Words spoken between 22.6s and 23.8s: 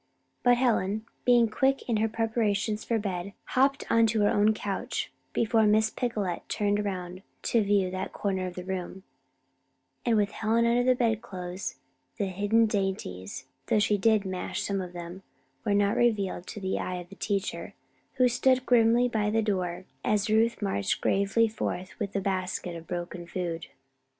of broken food.